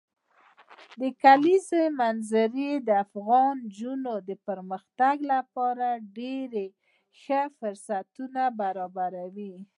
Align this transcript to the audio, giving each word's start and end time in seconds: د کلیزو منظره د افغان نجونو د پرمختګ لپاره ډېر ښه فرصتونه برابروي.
د 0.99 1.01
کلیزو 1.23 1.81
منظره 1.99 2.69
د 2.87 2.89
افغان 3.05 3.53
نجونو 3.67 4.13
د 4.27 4.29
پرمختګ 4.47 5.15
لپاره 5.33 5.87
ډېر 6.17 6.51
ښه 7.19 7.41
فرصتونه 7.59 8.41
برابروي. 8.59 9.53